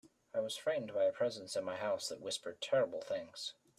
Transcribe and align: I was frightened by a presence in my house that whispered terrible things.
I 0.33 0.39
was 0.39 0.57
frightened 0.57 0.95
by 0.95 1.03
a 1.03 1.11
presence 1.11 1.55
in 1.55 1.63
my 1.63 1.75
house 1.75 2.07
that 2.09 2.21
whispered 2.21 2.59
terrible 2.59 3.01
things. 3.01 3.53